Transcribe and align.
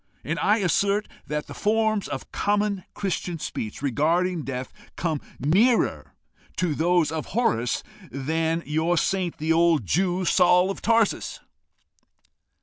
And 0.23 0.39
I 0.39 0.57
assert 0.57 1.07
that 1.27 1.45
the 1.45 1.53
forms 1.53 2.07
of 2.07 2.31
common 2.31 2.85
Christian 2.95 3.37
speech 3.37 3.83
regarding 3.83 4.41
death 4.41 4.73
come 4.95 5.21
nearer 5.37 6.15
those 6.59 7.11
of 7.11 7.27
Horace 7.37 7.83
than 8.09 8.63
your 8.65 8.97
saint, 8.97 9.37
the 9.37 9.53
old 9.53 9.85
Jew, 9.85 10.25
Saul 10.25 10.71
of 10.71 10.81
Tarsus." 10.81 11.39